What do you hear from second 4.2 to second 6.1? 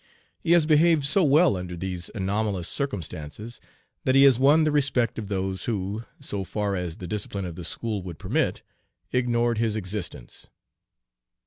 has won the respect of those who,